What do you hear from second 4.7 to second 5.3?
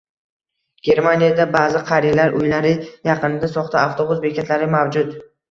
mavjud.